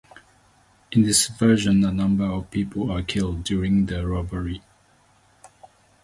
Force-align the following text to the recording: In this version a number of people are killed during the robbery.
In 0.91 1.03
this 1.03 1.27
version 1.27 1.85
a 1.85 1.91
number 1.91 2.23
of 2.25 2.49
people 2.49 2.89
are 2.91 3.03
killed 3.03 3.43
during 3.43 3.85
the 3.85 4.03
robbery. 4.07 4.63